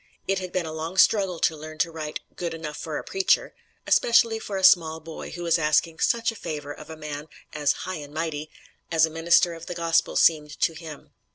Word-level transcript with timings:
It 0.27 0.39
had 0.39 0.51
been 0.51 0.65
a 0.65 0.73
long 0.73 0.97
struggle 0.97 1.37
to 1.41 1.55
learn 1.55 1.77
to 1.77 1.91
write 1.91 2.21
"good 2.35 2.55
enough 2.55 2.75
for 2.77 2.97
a 2.97 3.03
preacher" 3.03 3.53
especially 3.85 4.39
for 4.39 4.57
a 4.57 4.63
small 4.63 4.99
boy 4.99 5.29
who 5.29 5.45
is 5.45 5.59
asking 5.59 5.99
such 5.99 6.31
a 6.31 6.35
favor 6.35 6.71
of 6.73 6.89
a 6.89 6.97
man 6.97 7.27
as 7.53 7.73
"high 7.85 7.97
and 7.97 8.11
mighty" 8.11 8.49
as 8.91 9.05
a 9.05 9.11
minister 9.11 9.53
of 9.53 9.67
the 9.67 9.75
Gospel 9.75 10.15
seemed 10.15 10.59
to 10.61 10.73
him. 10.73 11.11